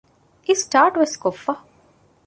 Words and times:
އިސްޓާޓުވެސް 0.47 1.15
ކޮށްފަ 1.23 1.51